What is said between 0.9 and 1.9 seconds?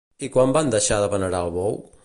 de venerar al bou?